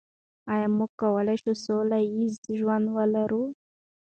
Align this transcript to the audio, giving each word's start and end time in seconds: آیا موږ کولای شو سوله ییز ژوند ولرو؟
آیا 0.53 0.67
موږ 0.77 0.91
کولای 1.01 1.37
شو 1.43 1.53
سوله 1.65 1.99
ییز 2.15 2.33
ژوند 2.57 2.85
ولرو؟ 2.95 3.43